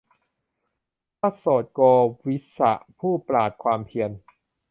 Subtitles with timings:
[1.19, 4.11] พระโสณโกฬิวิสะ ผู้ปรารภความเพียร